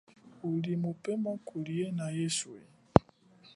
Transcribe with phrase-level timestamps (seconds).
[0.49, 2.59] Uli mupema kuhiana eswe.